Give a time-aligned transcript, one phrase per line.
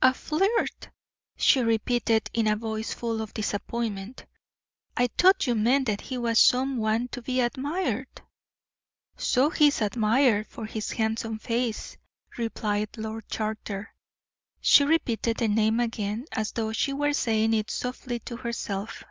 [0.00, 0.90] "A flirt!"
[1.36, 4.24] she repeated, in a voice full of disappointment.
[4.96, 8.22] "I thought you meant that he was some one to be admired."
[9.16, 11.96] "So he is admired, for his handsome face,"
[12.38, 13.90] replied Lord Charter.
[14.60, 19.02] She repeated the name again, as though she were saying it softly to herself.